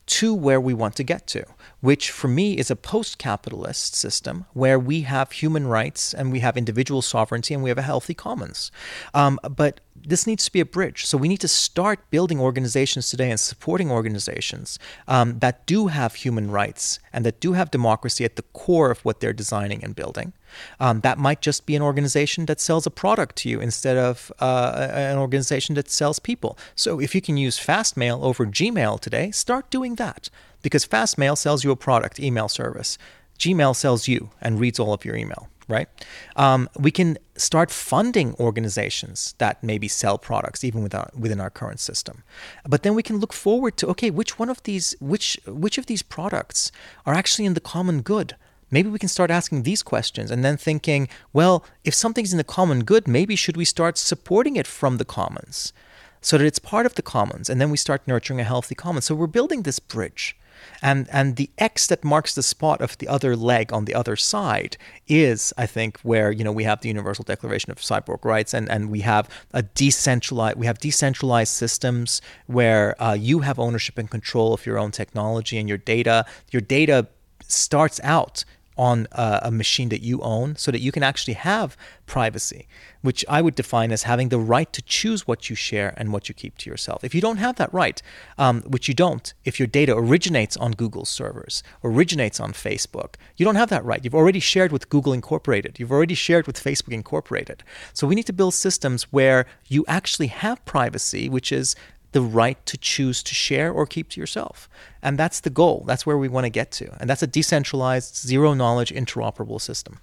to 0.06 0.34
where 0.34 0.60
we 0.60 0.75
want 0.75 0.96
to 0.96 1.04
get 1.04 1.26
to 1.28 1.44
which 1.80 2.10
for 2.10 2.28
me 2.28 2.56
is 2.56 2.70
a 2.70 2.76
post 2.76 3.18
capitalist 3.18 3.94
system 3.94 4.46
where 4.52 4.78
we 4.78 5.02
have 5.02 5.32
human 5.32 5.66
rights 5.66 6.14
and 6.14 6.30
we 6.30 6.40
have 6.40 6.56
individual 6.56 7.02
sovereignty 7.02 7.54
and 7.54 7.62
we 7.62 7.70
have 7.70 7.78
a 7.78 7.82
healthy 7.82 8.14
commons. 8.14 8.70
Um, 9.14 9.38
but 9.49 9.80
this 10.02 10.26
needs 10.26 10.44
to 10.44 10.52
be 10.52 10.60
a 10.60 10.64
bridge. 10.64 11.04
So 11.06 11.18
we 11.18 11.28
need 11.28 11.40
to 11.40 11.49
start 11.49 12.10
building 12.10 12.40
organizations 12.40 13.10
today 13.10 13.30
and 13.30 13.38
supporting 13.38 13.90
organizations 13.90 14.78
um, 15.06 15.38
that 15.40 15.66
do 15.66 15.88
have 15.88 16.14
human 16.14 16.50
rights 16.50 16.99
and 17.12 17.25
that 17.26 17.40
do 17.40 17.52
have 17.52 17.70
democracy 17.70 18.25
at 18.25 18.37
the 18.37 18.42
core 18.42 18.90
of 18.90 19.04
what 19.04 19.20
they're 19.20 19.32
designing 19.32 19.84
and 19.84 19.94
building. 19.94 20.32
Um, 20.80 21.00
that 21.00 21.18
might 21.18 21.40
just 21.42 21.66
be 21.66 21.76
an 21.76 21.82
organization 21.82 22.46
that 22.46 22.60
sells 22.60 22.87
a 22.87 22.90
product 22.90 23.37
to 23.37 23.49
you 23.49 23.60
instead 23.60 23.96
of 23.96 24.32
uh, 24.40 24.88
an 24.92 25.18
organization 25.18 25.75
that 25.76 25.90
sells 25.90 26.18
people. 26.18 26.58
So 26.75 27.00
if 27.00 27.14
you 27.14 27.20
can 27.20 27.37
use 27.37 27.58
Fastmail 27.58 28.22
over 28.22 28.46
Gmail 28.46 29.00
today, 29.00 29.30
start 29.30 29.70
doing 29.70 29.94
that 29.96 30.28
because 30.62 30.86
Fastmail 30.86 31.36
sells 31.36 31.64
you 31.64 31.70
a 31.70 31.76
product 31.76 32.20
email 32.20 32.48
service. 32.48 32.98
Gmail 33.38 33.74
sells 33.74 34.06
you 34.06 34.30
and 34.40 34.60
reads 34.60 34.78
all 34.78 34.92
of 34.92 35.04
your 35.04 35.16
email, 35.16 35.48
right? 35.66 35.88
Um, 36.36 36.68
we 36.78 36.90
can 36.90 37.16
start 37.36 37.70
funding 37.70 38.34
organizations 38.38 39.34
that 39.38 39.64
maybe 39.64 39.88
sell 39.88 40.18
products 40.18 40.62
even 40.62 40.82
within 40.82 41.00
our, 41.00 41.10
within 41.18 41.40
our 41.40 41.50
current 41.50 41.80
system. 41.80 42.22
But 42.68 42.82
then 42.82 42.94
we 42.94 43.02
can 43.02 43.18
look 43.18 43.32
forward 43.32 43.78
to 43.78 43.86
okay, 43.88 44.10
which 44.10 44.38
one 44.38 44.50
of 44.50 44.62
these 44.64 44.94
which 45.00 45.40
which 45.46 45.78
of 45.78 45.86
these 45.86 46.02
products 46.02 46.70
are 47.06 47.14
actually 47.14 47.46
in 47.46 47.54
the 47.54 47.60
common 47.60 48.02
good? 48.02 48.36
Maybe 48.70 48.88
we 48.88 48.98
can 49.00 49.08
start 49.08 49.30
asking 49.30 49.62
these 49.62 49.82
questions 49.82 50.30
and 50.30 50.44
then 50.44 50.56
thinking, 50.56 51.08
well, 51.32 51.64
if 51.82 51.94
something's 51.94 52.32
in 52.32 52.38
the 52.38 52.44
common 52.44 52.84
good, 52.84 53.08
maybe 53.08 53.34
should 53.34 53.56
we 53.56 53.64
start 53.64 53.98
supporting 53.98 54.56
it 54.56 54.66
from 54.66 54.98
the 54.98 55.04
commons 55.04 55.72
so 56.20 56.38
that 56.38 56.44
it's 56.44 56.58
part 56.58 56.86
of 56.86 56.94
the 56.94 57.02
commons 57.02 57.50
and 57.50 57.60
then 57.60 57.70
we 57.70 57.76
start 57.76 58.06
nurturing 58.06 58.40
a 58.40 58.44
healthy 58.44 58.74
commons. 58.74 59.06
So 59.06 59.14
we're 59.14 59.26
building 59.26 59.62
this 59.62 59.80
bridge. 59.80 60.36
And 60.82 61.08
and 61.12 61.36
the 61.36 61.50
X 61.58 61.86
that 61.88 62.04
marks 62.04 62.34
the 62.34 62.42
spot 62.42 62.80
of 62.80 62.98
the 62.98 63.08
other 63.08 63.36
leg 63.36 63.72
on 63.72 63.84
the 63.84 63.94
other 63.94 64.16
side 64.16 64.76
is, 65.08 65.52
I 65.56 65.66
think, 65.66 65.98
where 66.02 66.30
you 66.30 66.44
know 66.44 66.52
we 66.52 66.64
have 66.64 66.80
the 66.80 66.88
Universal 66.88 67.24
Declaration 67.24 67.70
of 67.70 67.78
Cyborg 67.78 68.24
Rights, 68.24 68.54
and 68.54 68.70
and 68.70 68.90
we 68.90 69.00
have 69.00 69.28
a 69.52 69.62
decentralized 69.62 70.56
we 70.56 70.66
have 70.66 70.78
decentralized 70.78 71.52
systems 71.52 72.22
where 72.46 73.00
uh, 73.02 73.14
you 73.14 73.40
have 73.40 73.58
ownership 73.58 73.98
and 73.98 74.10
control 74.10 74.54
of 74.54 74.66
your 74.66 74.78
own 74.78 74.90
technology 74.90 75.58
and 75.58 75.68
your 75.68 75.78
data. 75.78 76.24
Your 76.50 76.62
data 76.62 77.08
starts 77.46 78.00
out 78.02 78.44
on 78.76 79.06
a, 79.12 79.40
a, 79.44 79.50
machine 79.50 79.88
that 79.90 80.02
you 80.02 80.20
own 80.22 80.56
so 80.56 80.70
that 80.70 80.80
you 80.80 80.90
can 80.90 81.02
actually 81.02 81.34
have 81.34 81.76
privacy, 82.06 82.66
which 83.02 83.24
I 83.28 83.42
would 83.42 83.54
define 83.54 83.92
as 83.92 84.04
having 84.04 84.30
the 84.30 84.38
right 84.38 84.72
to 84.72 84.82
choose 84.82 85.26
what 85.26 85.50
you 85.50 85.56
share 85.56 85.92
and 85.96 86.12
what 86.12 86.28
you 86.28 86.34
keep 86.34 86.56
to 86.58 86.70
yourself. 86.70 87.04
If 87.04 87.14
you 87.14 87.20
don't 87.20 87.36
have 87.36 87.56
that 87.56 87.72
right, 87.74 88.00
um, 88.38 88.62
which 88.62 88.88
you 88.88 88.94
don't, 88.94 89.34
if 89.44 89.58
your 89.58 89.66
data 89.66 89.94
originates 89.94 90.56
on 90.56 90.72
Google 90.72 91.04
servers, 91.04 91.62
originates 91.84 92.40
on 92.40 92.52
Facebook, 92.52 93.14
you 93.36 93.44
don't 93.44 93.56
have 93.56 93.70
that 93.70 93.84
right. 93.84 94.02
You've 94.02 94.14
already 94.14 94.40
shared 94.40 94.72
with 94.72 94.88
Google 94.88 95.12
Incorporated, 95.12 95.78
you've 95.78 95.92
already 95.92 96.14
shared 96.14 96.46
with 96.46 96.62
Facebook 96.62 96.92
Incorporated. 96.92 97.62
So 97.92 98.06
we 98.06 98.14
need 98.14 98.26
to 98.26 98.32
build 98.32 98.54
systems 98.54 99.04
where 99.12 99.46
you 99.66 99.84
actually 99.88 100.28
have 100.28 100.64
privacy, 100.64 101.28
which 101.28 101.52
is 101.52 101.76
the 102.12 102.20
right 102.20 102.64
to 102.66 102.76
choose 102.76 103.22
to 103.22 103.34
share 103.34 103.72
or 103.72 103.86
keep 103.86 104.08
to 104.10 104.20
yourself. 104.20 104.68
And 105.02 105.18
that's 105.18 105.40
the 105.40 105.50
goal. 105.50 105.84
That's 105.86 106.04
where 106.04 106.18
we 106.18 106.28
want 106.28 106.44
to 106.44 106.50
get 106.50 106.70
to. 106.72 106.96
And 107.00 107.08
that's 107.08 107.22
a 107.22 107.26
decentralized, 107.26 108.16
zero 108.16 108.54
knowledge, 108.54 108.92
interoperable 108.92 109.60
system. 109.60 110.00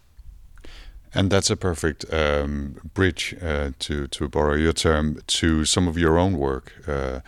And 1.14 1.32
that's 1.32 1.50
a 1.50 1.56
perfect 1.56 2.06
um, 2.14 2.80
bridge, 2.94 3.36
uh, 3.42 3.72
to 3.80 4.08
to 4.08 4.28
borrow 4.28 4.56
your 4.56 4.74
term, 4.74 5.20
to 5.28 5.66
some 5.66 5.88
of 5.88 5.98
your 5.98 6.18
own 6.18 6.38
work. 6.38 6.74
Uh, 6.88 7.22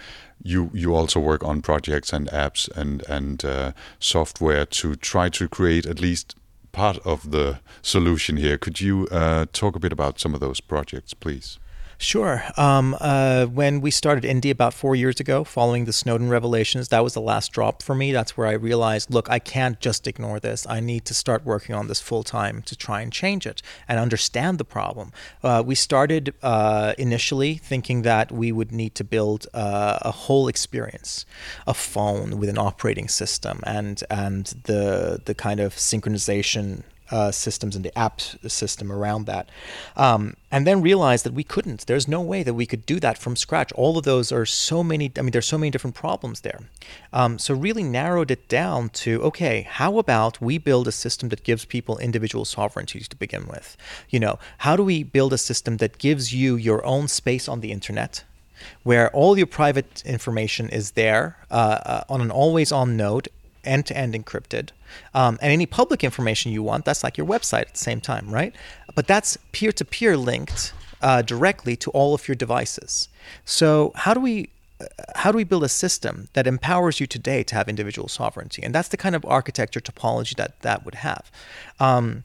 you 0.43 0.69
you 0.73 0.95
also 0.95 1.19
work 1.19 1.43
on 1.43 1.61
projects 1.61 2.13
and 2.13 2.27
apps 2.29 2.69
and 2.75 3.03
and 3.09 3.43
uh, 3.45 3.71
software 3.99 4.65
to 4.65 4.95
try 4.95 5.29
to 5.29 5.47
create 5.47 5.85
at 5.85 5.99
least 6.01 6.35
part 6.71 6.99
of 7.05 7.31
the 7.31 7.59
solution 7.81 8.37
here. 8.37 8.57
Could 8.57 8.81
you 8.81 9.07
uh, 9.11 9.45
talk 9.53 9.75
a 9.75 9.79
bit 9.79 9.91
about 9.91 10.19
some 10.19 10.33
of 10.33 10.39
those 10.39 10.61
projects, 10.61 11.13
please? 11.13 11.59
Sure. 12.01 12.41
Um, 12.55 12.95
uh, 13.01 13.45
when 13.47 13.81
we 13.81 13.91
started 13.91 14.23
Indie 14.23 14.51
about 14.51 14.73
four 14.73 14.95
years 14.95 15.19
ago, 15.19 15.43
following 15.43 15.83
the 15.83 15.91
Snowden 15.91 16.29
revelations, 16.29 16.87
that 16.87 17.03
was 17.03 17.13
the 17.13 17.19
last 17.19 17.51
drop 17.51 17.83
for 17.83 17.93
me. 17.93 18.13
That's 18.13 18.37
where 18.37 18.47
I 18.47 18.53
realized, 18.53 19.13
look, 19.13 19.29
I 19.29 19.37
can't 19.37 19.77
just 19.81 20.07
ignore 20.07 20.39
this. 20.39 20.65
I 20.65 20.79
need 20.79 21.03
to 21.05 21.13
start 21.13 21.43
working 21.43 21.75
on 21.75 21.87
this 21.87 21.99
full 21.99 22.23
time 22.23 22.61
to 22.63 22.75
try 22.77 23.01
and 23.01 23.11
change 23.11 23.45
it 23.45 23.61
and 23.85 23.99
understand 23.99 24.59
the 24.59 24.63
problem. 24.63 25.11
Uh, 25.43 25.61
we 25.65 25.75
started 25.75 26.33
uh, 26.41 26.93
initially 26.97 27.55
thinking 27.55 28.03
that 28.03 28.31
we 28.31 28.53
would 28.53 28.71
need 28.71 28.95
to 28.95 29.03
build 29.03 29.47
uh, 29.53 29.99
a 30.01 30.11
whole 30.11 30.47
experience, 30.47 31.25
a 31.67 31.73
phone 31.73 32.39
with 32.39 32.47
an 32.47 32.57
operating 32.57 33.09
system 33.09 33.59
and 33.63 34.05
and 34.09 34.45
the 34.63 35.19
the 35.25 35.35
kind 35.35 35.59
of 35.59 35.75
synchronization 35.75 36.83
uh, 37.11 37.31
systems 37.31 37.75
and 37.75 37.83
the 37.83 37.97
app 37.97 38.21
system 38.47 38.91
around 38.91 39.25
that. 39.25 39.49
Um, 39.95 40.35
and 40.51 40.65
then 40.65 40.81
realized 40.81 41.25
that 41.25 41.33
we 41.33 41.43
couldn't. 41.43 41.85
There's 41.85 42.07
no 42.07 42.21
way 42.21 42.43
that 42.43 42.53
we 42.53 42.65
could 42.65 42.85
do 42.85 42.99
that 42.99 43.17
from 43.17 43.35
scratch. 43.35 43.71
All 43.73 43.97
of 43.97 44.03
those 44.03 44.31
are 44.31 44.45
so 44.45 44.83
many, 44.83 45.11
I 45.17 45.21
mean, 45.21 45.31
there's 45.31 45.47
so 45.47 45.57
many 45.57 45.69
different 45.69 45.95
problems 45.95 46.41
there. 46.41 46.59
Um, 47.13 47.37
so, 47.37 47.53
really 47.53 47.83
narrowed 47.83 48.31
it 48.31 48.47
down 48.47 48.89
to 48.89 49.21
okay, 49.23 49.67
how 49.69 49.97
about 49.97 50.41
we 50.41 50.57
build 50.57 50.87
a 50.87 50.91
system 50.91 51.29
that 51.29 51.43
gives 51.43 51.65
people 51.65 51.97
individual 51.97 52.45
sovereignty 52.45 52.99
to 52.99 53.15
begin 53.15 53.47
with? 53.47 53.77
You 54.09 54.19
know, 54.19 54.39
how 54.59 54.75
do 54.75 54.83
we 54.83 55.03
build 55.03 55.33
a 55.33 55.37
system 55.37 55.77
that 55.77 55.97
gives 55.97 56.33
you 56.33 56.55
your 56.55 56.85
own 56.85 57.07
space 57.07 57.47
on 57.47 57.61
the 57.61 57.71
internet? 57.71 58.23
Where 58.83 59.09
all 59.11 59.37
your 59.37 59.47
private 59.47 60.03
information 60.05 60.69
is 60.69 60.91
there 60.91 61.37
uh, 61.49 61.79
uh, 61.85 62.03
on 62.09 62.21
an 62.21 62.29
always 62.29 62.71
on 62.71 62.97
node 62.97 63.29
end 63.63 63.85
to 63.87 63.97
end 63.97 64.13
encrypted. 64.13 64.69
Um, 65.13 65.37
and 65.41 65.51
any 65.51 65.65
public 65.65 66.03
information 66.03 66.51
you 66.51 66.63
want, 66.63 66.85
that's 66.85 67.03
like 67.03 67.17
your 67.17 67.27
website 67.27 67.61
at 67.61 67.73
the 67.73 67.79
same 67.79 68.01
time, 68.01 68.29
right? 68.29 68.55
But 68.95 69.07
that's 69.07 69.37
peer 69.51 69.71
to 69.71 69.85
peer 69.85 70.17
linked 70.17 70.73
uh, 71.01 71.21
directly 71.21 71.75
to 71.77 71.91
all 71.91 72.13
of 72.13 72.27
your 72.27 72.35
devices. 72.35 73.07
So, 73.45 73.91
how 73.95 74.13
do 74.13 74.19
we 74.19 74.49
uh, 74.81 74.85
how 75.15 75.31
do 75.31 75.37
we 75.37 75.43
build 75.43 75.63
a 75.63 75.69
system 75.69 76.29
that 76.33 76.47
empowers 76.47 76.99
you 76.99 77.07
today 77.07 77.43
to 77.43 77.55
have 77.55 77.67
individual 77.67 78.07
sovereignty? 78.07 78.61
And 78.63 78.73
that's 78.73 78.89
the 78.89 78.97
kind 78.97 79.15
of 79.15 79.25
architecture 79.25 79.79
topology 79.79 80.35
that 80.35 80.59
that 80.61 80.85
would 80.85 80.95
have. 80.95 81.31
Um, 81.79 82.23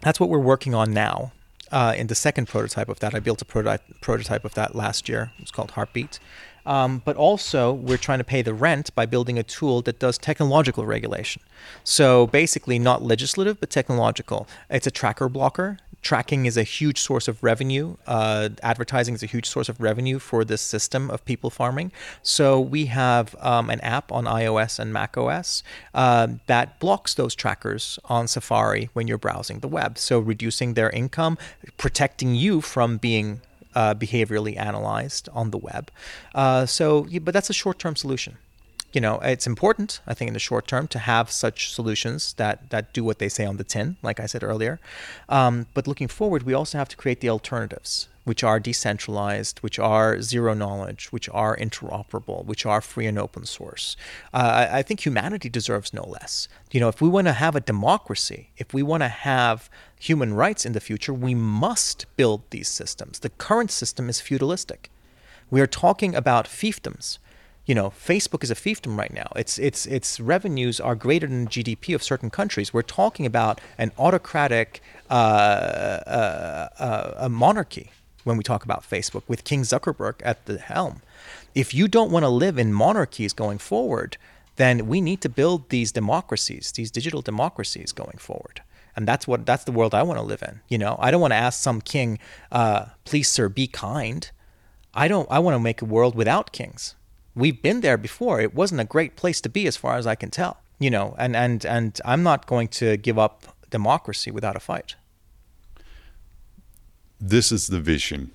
that's 0.00 0.18
what 0.18 0.28
we're 0.30 0.38
working 0.38 0.74
on 0.74 0.92
now. 0.92 1.32
Uh, 1.70 1.94
in 1.96 2.08
the 2.08 2.16
second 2.16 2.48
prototype 2.48 2.88
of 2.88 2.98
that, 2.98 3.14
I 3.14 3.20
built 3.20 3.40
a 3.42 3.44
prototype 3.44 3.82
prototype 4.00 4.44
of 4.44 4.54
that 4.54 4.74
last 4.74 5.08
year. 5.08 5.30
It's 5.38 5.52
called 5.52 5.72
Heartbeat, 5.72 6.18
um, 6.66 7.02
but 7.04 7.16
also, 7.16 7.72
we're 7.72 7.96
trying 7.96 8.18
to 8.18 8.24
pay 8.24 8.42
the 8.42 8.54
rent 8.54 8.94
by 8.94 9.06
building 9.06 9.38
a 9.38 9.42
tool 9.42 9.82
that 9.82 9.98
does 9.98 10.18
technological 10.18 10.86
regulation. 10.86 11.42
So 11.84 12.26
basically, 12.26 12.78
not 12.78 13.02
legislative, 13.02 13.60
but 13.60 13.70
technological. 13.70 14.46
It's 14.68 14.86
a 14.86 14.90
tracker 14.90 15.28
blocker. 15.28 15.78
Tracking 16.02 16.46
is 16.46 16.56
a 16.56 16.62
huge 16.62 16.98
source 16.98 17.28
of 17.28 17.42
revenue. 17.42 17.96
Uh, 18.06 18.48
advertising 18.62 19.14
is 19.14 19.22
a 19.22 19.26
huge 19.26 19.46
source 19.46 19.68
of 19.68 19.80
revenue 19.80 20.18
for 20.18 20.46
this 20.46 20.62
system 20.62 21.10
of 21.10 21.22
people 21.26 21.50
farming. 21.50 21.92
So 22.22 22.58
we 22.58 22.86
have 22.86 23.36
um, 23.40 23.68
an 23.68 23.80
app 23.80 24.10
on 24.10 24.24
iOS 24.24 24.78
and 24.78 24.94
macOS 24.94 25.62
uh, 25.92 26.28
that 26.46 26.80
blocks 26.80 27.12
those 27.12 27.34
trackers 27.34 27.98
on 28.06 28.28
Safari 28.28 28.88
when 28.94 29.08
you're 29.08 29.18
browsing 29.18 29.60
the 29.60 29.68
web. 29.68 29.98
So 29.98 30.18
reducing 30.18 30.72
their 30.72 30.88
income, 30.88 31.36
protecting 31.76 32.34
you 32.34 32.62
from 32.62 32.96
being 32.96 33.42
uh, 33.74 33.94
behaviorally 33.94 34.56
analyzed 34.56 35.28
on 35.32 35.50
the 35.50 35.58
web. 35.58 35.90
Uh, 36.34 36.66
so, 36.66 37.06
but 37.22 37.34
that's 37.34 37.50
a 37.50 37.54
short-term 37.54 37.96
solution. 37.96 38.36
You 38.92 39.00
know, 39.00 39.20
it's 39.20 39.46
important, 39.46 40.00
I 40.06 40.14
think, 40.14 40.28
in 40.28 40.34
the 40.34 40.40
short 40.40 40.66
term 40.66 40.88
to 40.88 40.98
have 40.98 41.30
such 41.30 41.72
solutions 41.72 42.32
that 42.34 42.70
that 42.70 42.92
do 42.92 43.04
what 43.04 43.20
they 43.20 43.28
say 43.28 43.46
on 43.46 43.56
the 43.56 43.64
tin, 43.64 43.96
like 44.02 44.18
I 44.18 44.26
said 44.26 44.42
earlier. 44.42 44.80
Um, 45.28 45.66
but 45.74 45.86
looking 45.86 46.08
forward, 46.08 46.42
we 46.42 46.54
also 46.54 46.76
have 46.76 46.88
to 46.88 46.96
create 46.96 47.20
the 47.20 47.30
alternatives 47.30 48.08
which 48.24 48.44
are 48.44 48.60
decentralized, 48.60 49.58
which 49.60 49.78
are 49.78 50.20
zero 50.20 50.54
knowledge, 50.54 51.06
which 51.06 51.28
are 51.30 51.56
interoperable, 51.56 52.44
which 52.44 52.66
are 52.66 52.80
free 52.80 53.06
and 53.06 53.18
open 53.18 53.46
source. 53.46 53.96
Uh, 54.32 54.66
I, 54.70 54.82
think 54.82 55.04
humanity 55.04 55.48
deserves 55.48 55.94
no 55.94 56.06
less. 56.06 56.46
You 56.70 56.80
know, 56.80 56.88
if 56.88 57.00
we 57.00 57.08
want 57.08 57.28
to 57.28 57.32
have 57.32 57.56
a 57.56 57.60
democracy, 57.60 58.50
if 58.58 58.74
we 58.74 58.82
want 58.82 59.02
to 59.02 59.08
have 59.08 59.70
human 59.98 60.34
rights 60.34 60.66
in 60.66 60.72
the 60.72 60.80
future, 60.80 61.14
we 61.14 61.34
must 61.34 62.06
build 62.16 62.42
these 62.50 62.68
systems. 62.68 63.20
The 63.20 63.30
current 63.30 63.70
system 63.70 64.08
is 64.08 64.20
feudalistic. 64.20 64.90
We 65.50 65.60
are 65.60 65.66
talking 65.66 66.14
about 66.14 66.46
fiefdoms. 66.46 67.18
You 67.66 67.74
know, 67.74 67.90
Facebook 67.90 68.42
is 68.42 68.50
a 68.50 68.54
fiefdom 68.54 68.98
right 68.98 69.12
now. 69.12 69.30
Its 69.36 69.58
its 69.58 69.86
its 69.86 70.18
revenues 70.18 70.80
are 70.80 70.94
greater 70.94 71.26
than 71.26 71.44
the 71.44 71.50
GDP 71.50 71.94
of 71.94 72.02
certain 72.02 72.30
countries. 72.30 72.74
We're 72.74 72.82
talking 72.82 73.26
about 73.26 73.60
an 73.78 73.92
autocratic 73.98 74.80
uh, 75.08 75.12
uh, 75.12 76.68
uh, 76.78 77.14
a 77.16 77.28
monarchy 77.28 77.90
when 78.24 78.36
we 78.36 78.44
talk 78.44 78.64
about 78.64 78.88
Facebook 78.88 79.22
with 79.28 79.44
King 79.44 79.62
Zuckerberg 79.62 80.16
at 80.24 80.46
the 80.46 80.58
helm. 80.58 81.02
If 81.54 81.74
you 81.74 81.88
don't 81.88 82.10
want 82.10 82.24
to 82.24 82.28
live 82.28 82.58
in 82.58 82.72
monarchies 82.72 83.32
going 83.32 83.58
forward, 83.58 84.16
then 84.56 84.86
we 84.86 85.00
need 85.00 85.20
to 85.22 85.28
build 85.28 85.68
these 85.70 85.92
democracies, 85.92 86.72
these 86.72 86.90
digital 86.90 87.22
democracies 87.22 87.92
going 87.92 88.18
forward. 88.18 88.62
And 88.96 89.06
that's 89.06 89.26
what 89.26 89.46
that's 89.46 89.64
the 89.64 89.72
world 89.72 89.94
I 89.94 90.02
want 90.02 90.18
to 90.18 90.24
live 90.24 90.42
in. 90.42 90.60
You 90.68 90.78
know, 90.78 90.96
I 90.98 91.10
don't 91.10 91.20
want 91.20 91.32
to 91.32 91.36
ask 91.36 91.62
some 91.62 91.80
king, 91.80 92.18
uh, 92.50 92.86
"Please, 93.04 93.28
sir, 93.28 93.48
be 93.48 93.66
kind." 93.66 94.30
I 94.92 95.06
don't. 95.06 95.28
I 95.30 95.38
want 95.38 95.54
to 95.54 95.60
make 95.60 95.80
a 95.80 95.84
world 95.84 96.14
without 96.16 96.52
kings. 96.52 96.96
We've 97.34 97.62
been 97.62 97.80
there 97.80 97.96
before. 97.96 98.40
It 98.40 98.54
wasn't 98.54 98.80
a 98.80 98.84
great 98.84 99.14
place 99.14 99.40
to 99.42 99.48
be, 99.48 99.68
as 99.68 99.76
far 99.76 99.96
as 99.96 100.06
I 100.06 100.16
can 100.16 100.30
tell. 100.30 100.58
You 100.80 100.90
know, 100.90 101.14
and 101.18 101.36
and 101.36 101.64
and 101.64 102.00
I'm 102.04 102.22
not 102.22 102.46
going 102.46 102.68
to 102.80 102.96
give 102.96 103.18
up 103.18 103.56
democracy 103.70 104.32
without 104.32 104.56
a 104.56 104.60
fight 104.60 104.96
this 107.20 107.52
is 107.52 107.68
the 107.68 107.80
vision 107.80 108.30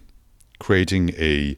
creating 0.60 1.10
a 1.18 1.58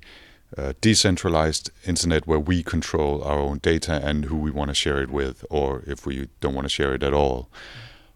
uh, 0.58 0.74
decentralized 0.82 1.70
internet 1.86 2.26
where 2.26 2.40
we 2.40 2.64
control 2.64 3.22
our 3.24 3.38
own 3.38 3.58
data 3.58 4.00
and 4.04 4.26
who 4.26 4.38
we 4.38 4.50
want 4.50 4.70
to 4.70 4.74
share 4.74 5.02
it 5.02 5.12
with, 5.12 5.46
or 5.50 5.84
if 5.86 6.06
we 6.06 6.30
don't 6.40 6.56
want 6.56 6.66
to 6.66 6.70
share 6.70 6.94
it 6.94 7.04
at 7.04 7.14
all. 7.14 7.50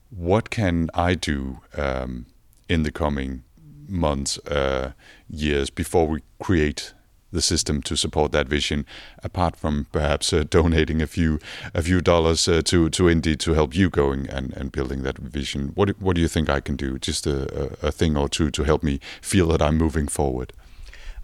What 0.10 0.50
can 0.50 0.90
I 0.94 1.16
do 1.16 1.60
um, 1.78 2.26
in 2.70 2.84
the 2.84 2.92
coming 2.92 3.44
months, 3.88 4.38
uh, 4.48 4.94
years 5.30 5.70
before 5.70 6.08
we 6.08 6.22
create 6.40 6.94
the 7.32 7.42
system 7.42 7.82
to 7.82 7.96
support 7.96 8.32
that 8.32 8.48
vision, 8.48 8.86
apart 9.24 9.56
from 9.56 9.88
perhaps 9.92 10.34
uh, 10.34 10.44
donating 10.50 11.02
a 11.02 11.08
few 11.08 11.40
a 11.74 11.82
few 11.82 12.02
dollars 12.02 12.48
uh, 12.48 12.62
to 12.66 12.90
to 12.90 13.04
Indie 13.04 13.38
to 13.40 13.54
help 13.54 13.76
you 13.76 13.90
going 13.90 14.30
and, 14.30 14.54
and 14.54 14.72
building 14.72 15.04
that 15.04 15.18
vision. 15.18 15.72
What 15.76 15.90
what 16.02 16.16
do 16.16 16.22
you 16.22 16.28
think 16.28 16.50
I 16.50 16.62
can 16.62 16.76
do? 16.76 16.98
Just 16.98 17.28
a, 17.28 17.78
a 17.82 17.92
thing 17.92 18.18
or 18.18 18.30
two 18.30 18.52
to 18.52 18.64
help 18.64 18.84
me 18.84 19.00
feel 19.22 19.48
that 19.48 19.62
I'm 19.62 19.78
moving 19.78 20.08
forward. 20.08 20.54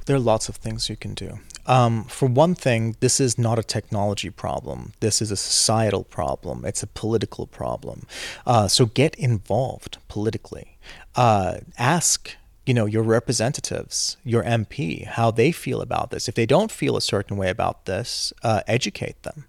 There 0.06 0.16
are 0.16 0.20
lots 0.20 0.48
of 0.48 0.56
things 0.56 0.90
you 0.90 0.96
can 0.96 1.14
do. 1.14 1.40
Um, 1.66 2.06
for 2.06 2.28
one 2.30 2.56
thing, 2.56 2.96
this 3.02 3.20
is 3.20 3.38
not 3.38 3.60
a 3.60 3.64
technology 3.64 4.30
problem. 4.30 4.94
This 5.02 5.22
is 5.22 5.32
a 5.32 5.36
societal 5.36 6.06
problem. 6.06 6.64
It's 6.64 6.82
a 6.82 6.88
political 6.88 7.46
problem. 7.46 8.08
Uh, 8.46 8.70
so 8.70 8.86
get 8.86 9.16
involved 9.16 9.98
politically. 10.08 10.78
Uh, 11.14 11.58
ask 11.78 12.38
you 12.67 12.74
know 12.74 12.86
your 12.86 13.03
representatives 13.03 14.17
your 14.24 14.43
mp 14.43 15.05
how 15.05 15.31
they 15.31 15.51
feel 15.51 15.81
about 15.81 16.12
this. 16.12 16.27
If 16.27 16.36
they 16.36 16.45
don't 16.45 16.71
feel 16.71 16.97
a 16.97 17.01
certain 17.01 17.38
way 17.38 17.50
about 17.50 17.86
this 17.86 18.33
uh, 18.43 18.62
educate 18.67 19.24
them. 19.24 19.45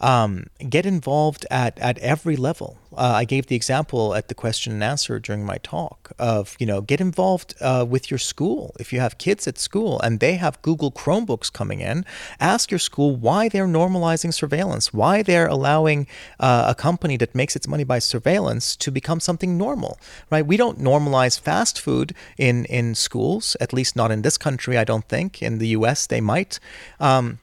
Um, 0.00 0.46
get 0.68 0.86
involved 0.86 1.46
at, 1.50 1.78
at 1.78 1.98
every 1.98 2.36
level 2.36 2.78
Uh, 2.96 3.12
I 3.16 3.24
gave 3.24 3.46
the 3.46 3.56
example 3.56 4.14
at 4.14 4.28
the 4.28 4.34
question 4.34 4.72
and 4.72 4.84
answer 4.84 5.18
during 5.18 5.44
my 5.44 5.58
talk 5.58 6.12
of, 6.18 6.56
you 6.58 6.66
know, 6.66 6.80
get 6.80 7.00
involved 7.00 7.54
uh, 7.60 7.86
with 7.88 8.10
your 8.10 8.18
school. 8.18 8.74
If 8.78 8.92
you 8.92 9.00
have 9.00 9.18
kids 9.18 9.46
at 9.48 9.58
school 9.58 10.00
and 10.00 10.20
they 10.20 10.34
have 10.34 10.60
Google 10.62 10.92
Chromebooks 10.92 11.52
coming 11.52 11.80
in, 11.80 12.04
ask 12.40 12.70
your 12.70 12.78
school 12.78 13.16
why 13.16 13.48
they're 13.48 13.66
normalizing 13.66 14.32
surveillance, 14.32 14.92
why 14.92 15.22
they're 15.22 15.46
allowing 15.46 16.06
uh, 16.38 16.66
a 16.68 16.74
company 16.74 17.16
that 17.16 17.34
makes 17.34 17.56
its 17.56 17.66
money 17.66 17.84
by 17.84 17.98
surveillance 17.98 18.76
to 18.76 18.90
become 18.90 19.20
something 19.20 19.56
normal, 19.56 19.98
right? 20.30 20.46
We 20.46 20.56
don't 20.56 20.78
normalize 20.78 21.40
fast 21.40 21.80
food 21.80 22.14
in, 22.36 22.64
in 22.66 22.94
schools, 22.94 23.56
at 23.60 23.72
least 23.72 23.96
not 23.96 24.10
in 24.10 24.22
this 24.22 24.38
country, 24.38 24.76
I 24.76 24.84
don't 24.84 25.08
think. 25.08 25.42
In 25.42 25.58
the 25.58 25.68
US, 25.68 26.06
they 26.06 26.20
might. 26.20 26.58
Um, 27.00 27.38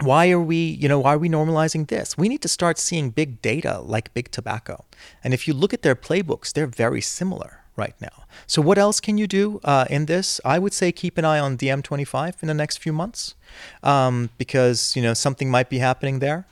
why 0.00 0.30
are 0.30 0.40
we 0.40 0.56
you 0.56 0.88
know 0.88 1.00
why 1.00 1.14
are 1.14 1.18
we 1.18 1.28
normalizing 1.28 1.88
this? 1.88 2.18
We 2.18 2.28
need 2.28 2.42
to 2.42 2.48
start 2.48 2.78
seeing 2.78 3.10
big 3.10 3.40
data 3.40 3.80
like 3.80 4.12
big 4.14 4.30
tobacco. 4.30 4.84
And 5.24 5.32
if 5.32 5.48
you 5.48 5.54
look 5.54 5.72
at 5.72 5.82
their 5.82 5.96
playbooks 5.96 6.52
they're 6.52 6.66
very 6.66 7.00
similar 7.00 7.60
right 7.76 7.94
now. 8.00 8.24
So 8.46 8.62
what 8.62 8.78
else 8.78 9.00
can 9.00 9.18
you 9.18 9.26
do 9.26 9.60
uh, 9.62 9.84
in 9.90 10.06
this? 10.06 10.40
I 10.44 10.58
would 10.58 10.72
say 10.72 10.92
keep 10.92 11.18
an 11.18 11.26
eye 11.26 11.38
on 11.38 11.58
DiEM25 11.58 12.42
in 12.42 12.48
the 12.48 12.54
next 12.54 12.78
few 12.78 12.92
months 12.92 13.34
um, 13.82 14.30
because 14.38 14.96
you 14.96 15.02
know 15.02 15.14
something 15.14 15.50
might 15.50 15.70
be 15.70 15.78
happening 15.78 16.18
there. 16.18 16.46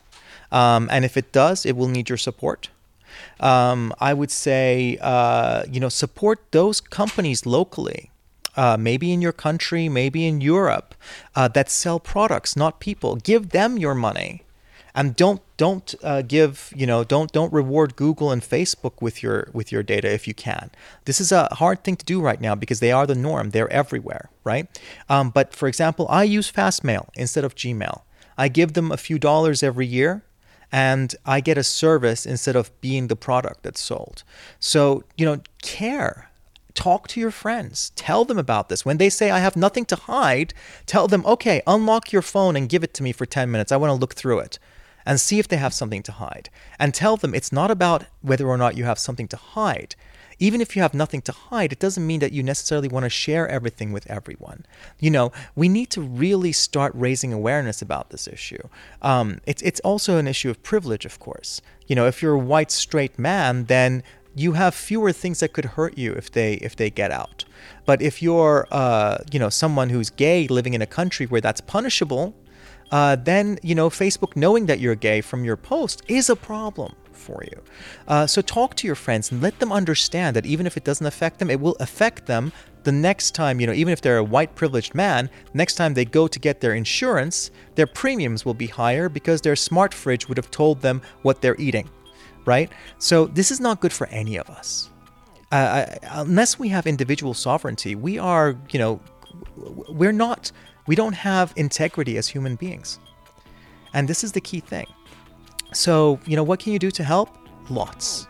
Um, 0.50 0.88
and 0.90 1.04
if 1.04 1.16
it 1.16 1.32
does 1.32 1.66
it 1.66 1.76
will 1.76 1.88
need 1.88 2.08
your 2.08 2.18
support. 2.18 2.68
Um, 3.38 3.92
i 4.00 4.12
would 4.12 4.32
say 4.32 4.98
uh, 5.00 5.64
you 5.70 5.78
know 5.78 5.88
support 5.88 6.40
those 6.50 6.80
companies 6.80 7.46
locally 7.46 8.10
uh, 8.56 8.76
maybe 8.78 9.12
in 9.12 9.22
your 9.22 9.32
country, 9.32 9.88
maybe 9.88 10.26
in 10.26 10.40
Europe, 10.40 10.94
uh, 11.34 11.48
that 11.48 11.70
sell 11.70 12.00
products, 12.00 12.56
not 12.56 12.80
people. 12.80 13.16
Give 13.16 13.50
them 13.50 13.78
your 13.78 13.94
money, 13.94 14.42
and 14.94 15.16
don't 15.16 15.40
don't 15.56 15.94
uh, 16.02 16.22
give 16.22 16.72
you 16.74 16.86
know 16.86 17.04
don't 17.04 17.32
don't 17.32 17.52
reward 17.52 17.96
Google 17.96 18.30
and 18.30 18.42
Facebook 18.42 19.00
with 19.00 19.22
your 19.22 19.48
with 19.52 19.72
your 19.72 19.82
data 19.82 20.12
if 20.12 20.28
you 20.28 20.34
can. 20.34 20.70
This 21.04 21.20
is 21.20 21.32
a 21.32 21.48
hard 21.54 21.84
thing 21.84 21.96
to 21.96 22.04
do 22.04 22.20
right 22.20 22.40
now 22.40 22.54
because 22.54 22.80
they 22.80 22.92
are 22.92 23.06
the 23.06 23.14
norm. 23.14 23.50
They're 23.50 23.72
everywhere, 23.72 24.30
right? 24.44 24.66
Um, 25.08 25.30
but 25.30 25.54
for 25.54 25.68
example, 25.68 26.06
I 26.08 26.24
use 26.24 26.50
Fastmail 26.50 27.08
instead 27.14 27.44
of 27.44 27.54
Gmail. 27.54 28.02
I 28.36 28.48
give 28.48 28.72
them 28.72 28.90
a 28.90 28.96
few 28.96 29.18
dollars 29.18 29.62
every 29.62 29.86
year 29.86 30.24
and 30.74 31.14
I 31.24 31.40
get 31.40 31.56
a 31.56 31.62
service 31.62 32.26
instead 32.26 32.56
of 32.56 32.68
being 32.80 33.06
the 33.06 33.14
product 33.14 33.62
that's 33.62 33.80
sold. 33.80 34.24
So, 34.58 35.04
you 35.16 35.24
know, 35.24 35.40
care 35.62 36.30
talk 36.74 37.08
to 37.08 37.20
your 37.20 37.30
friends. 37.30 37.92
Tell 37.96 38.24
them 38.24 38.38
about 38.38 38.68
this. 38.68 38.84
When 38.84 38.98
they 38.98 39.08
say, 39.08 39.30
I 39.30 39.38
have 39.38 39.56
nothing 39.56 39.84
to 39.86 39.96
hide, 39.96 40.52
tell 40.86 41.08
them, 41.08 41.24
okay, 41.24 41.62
unlock 41.66 42.12
your 42.12 42.22
phone 42.22 42.56
and 42.56 42.68
give 42.68 42.84
it 42.84 42.94
to 42.94 43.02
me 43.02 43.12
for 43.12 43.26
10 43.26 43.50
minutes. 43.50 43.72
I 43.72 43.76
want 43.76 43.90
to 43.90 43.94
look 43.94 44.14
through 44.14 44.40
it 44.40 44.58
and 45.06 45.20
see 45.20 45.38
if 45.38 45.48
they 45.48 45.56
have 45.56 45.74
something 45.74 46.02
to 46.02 46.12
hide. 46.12 46.50
And 46.78 46.94
tell 46.94 47.16
them 47.16 47.34
it's 47.34 47.52
not 47.52 47.70
about 47.70 48.04
whether 48.22 48.48
or 48.48 48.56
not 48.56 48.76
you 48.76 48.84
have 48.84 48.98
something 48.98 49.28
to 49.28 49.36
hide. 49.36 49.94
Even 50.40 50.60
if 50.60 50.74
you 50.74 50.82
have 50.82 50.94
nothing 50.94 51.22
to 51.22 51.32
hide, 51.32 51.72
it 51.72 51.78
doesn't 51.78 52.06
mean 52.06 52.18
that 52.20 52.32
you 52.32 52.42
necessarily 52.42 52.88
want 52.88 53.04
to 53.04 53.10
share 53.10 53.48
everything 53.48 53.92
with 53.92 54.10
everyone. 54.10 54.66
You 54.98 55.10
know, 55.10 55.30
we 55.54 55.68
need 55.68 55.90
to 55.90 56.00
really 56.00 56.50
start 56.50 56.92
raising 56.94 57.32
awareness 57.32 57.80
about 57.80 58.10
this 58.10 58.26
issue. 58.26 58.68
Um, 59.00 59.40
it's, 59.46 59.62
it's 59.62 59.80
also 59.80 60.18
an 60.18 60.26
issue 60.26 60.50
of 60.50 60.62
privilege, 60.64 61.04
of 61.04 61.20
course. 61.20 61.60
You 61.86 61.94
know, 61.94 62.06
if 62.06 62.20
you're 62.20 62.34
a 62.34 62.38
white, 62.38 62.72
straight 62.72 63.16
man, 63.16 63.66
then 63.66 64.02
you 64.34 64.52
have 64.52 64.74
fewer 64.74 65.12
things 65.12 65.40
that 65.40 65.52
could 65.52 65.64
hurt 65.64 65.96
you 65.96 66.12
if 66.12 66.30
they 66.30 66.54
if 66.54 66.76
they 66.76 66.90
get 66.90 67.10
out. 67.10 67.44
But 67.86 68.02
if 68.02 68.22
you're 68.22 68.66
uh, 68.70 69.18
you 69.32 69.38
know 69.38 69.48
someone 69.48 69.90
who's 69.90 70.10
gay 70.10 70.48
living 70.48 70.74
in 70.74 70.82
a 70.82 70.86
country 70.86 71.26
where 71.26 71.40
that's 71.40 71.60
punishable, 71.60 72.34
uh, 72.90 73.16
then 73.16 73.58
you 73.62 73.74
know 73.74 73.90
Facebook 73.90 74.36
knowing 74.36 74.66
that 74.66 74.80
you're 74.80 74.94
gay 74.94 75.20
from 75.20 75.44
your 75.44 75.56
post 75.56 76.02
is 76.08 76.28
a 76.28 76.36
problem 76.36 76.94
for 77.12 77.42
you. 77.44 77.62
Uh, 78.08 78.26
so 78.26 78.42
talk 78.42 78.74
to 78.74 78.86
your 78.86 78.96
friends 78.96 79.30
and 79.32 79.40
let 79.40 79.58
them 79.58 79.72
understand 79.72 80.36
that 80.36 80.44
even 80.44 80.66
if 80.66 80.76
it 80.76 80.84
doesn't 80.84 81.06
affect 81.06 81.38
them, 81.38 81.48
it 81.48 81.60
will 81.60 81.76
affect 81.80 82.26
them 82.26 82.52
the 82.82 82.92
next 82.92 83.34
time, 83.34 83.60
you 83.60 83.66
know, 83.66 83.72
even 83.72 83.92
if 83.92 84.02
they're 84.02 84.18
a 84.18 84.24
white 84.24 84.54
privileged 84.54 84.94
man, 84.94 85.30
next 85.54 85.76
time 85.76 85.94
they 85.94 86.04
go 86.04 86.28
to 86.28 86.38
get 86.38 86.60
their 86.60 86.74
insurance, 86.74 87.50
their 87.76 87.86
premiums 87.86 88.44
will 88.44 88.52
be 88.52 88.66
higher 88.66 89.08
because 89.08 89.40
their 89.40 89.56
smart 89.56 89.94
fridge 89.94 90.28
would 90.28 90.36
have 90.36 90.50
told 90.50 90.82
them 90.82 91.00
what 91.22 91.40
they're 91.40 91.56
eating 91.58 91.88
right? 92.46 92.70
So 92.98 93.26
this 93.26 93.50
is 93.50 93.60
not 93.60 93.80
good 93.80 93.92
for 93.92 94.06
any 94.08 94.36
of 94.36 94.48
us. 94.50 94.90
Uh, 95.52 95.86
unless 96.10 96.58
we 96.58 96.68
have 96.68 96.86
individual 96.86 97.34
sovereignty, 97.34 97.94
we 97.94 98.18
are, 98.18 98.56
you 98.72 98.78
know, 98.78 99.00
we're 99.88 100.12
not, 100.12 100.50
we 100.86 100.96
don't 100.96 101.14
have 101.14 101.52
integrity 101.56 102.18
as 102.18 102.28
human 102.28 102.56
beings. 102.56 102.98
And 103.92 104.08
this 104.08 104.24
is 104.24 104.32
the 104.32 104.40
key 104.40 104.60
thing. 104.60 104.86
So, 105.72 106.18
you 106.26 106.36
know, 106.36 106.42
what 106.42 106.58
can 106.58 106.72
you 106.72 106.78
do 106.78 106.90
to 106.90 107.04
help? 107.04 107.28
Lots. 107.70 108.28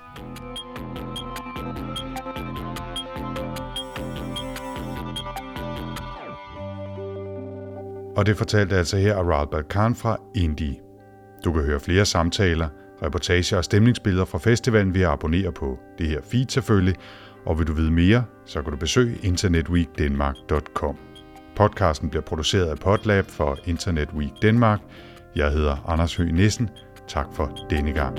Og 8.16 8.26
det 8.26 8.36
fortalte 8.36 8.76
altså 8.76 8.96
her 8.96 9.16
Aral 9.16 9.46
Balkan 9.46 9.94
fra 9.94 10.16
Indie. 10.34 10.80
Du 11.44 11.52
kan 11.52 11.62
høre 11.62 11.80
flere 11.80 12.04
samtaler– 12.04 12.68
reportager 13.02 13.56
og 13.56 13.64
stemningsbilleder 13.64 14.24
fra 14.24 14.38
festivalen 14.38 14.94
ved 14.94 15.02
at 15.02 15.08
abonnere 15.08 15.52
på 15.52 15.78
det 15.98 16.08
her 16.08 16.20
feed 16.30 16.46
selvfølgelig, 16.48 16.94
og 17.46 17.58
vil 17.58 17.66
du 17.66 17.72
vide 17.72 17.90
mere, 17.90 18.24
så 18.46 18.62
kan 18.62 18.70
du 18.70 18.76
besøge 18.76 19.18
internetweekdenmark.com. 19.22 20.96
Podcasten 21.56 22.10
bliver 22.10 22.22
produceret 22.22 22.66
af 22.66 22.78
Podlab 22.78 23.26
for 23.26 23.58
Internet 23.64 24.08
Week 24.14 24.32
Danmark. 24.42 24.80
Jeg 25.36 25.50
hedder 25.52 25.88
Anders 25.88 26.16
Høgh 26.16 26.34
Nissen. 26.34 26.70
Tak 27.08 27.26
for 27.34 27.66
denne 27.70 27.92
gang. 27.92 28.18